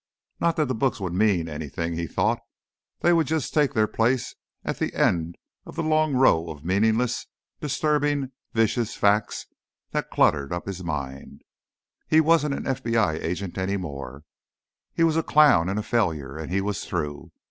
[0.39, 2.39] Not that the books would mean anything, he thought.
[3.01, 4.33] They would just take their places
[4.65, 7.27] at the end of the long row of meaningless,
[7.59, 9.45] disturbing, vicious facts
[9.91, 11.43] that cluttered up his mind.
[12.07, 14.23] He wasn't an FBI agent any more;
[14.91, 17.29] he was a clown and a failure, and he was through.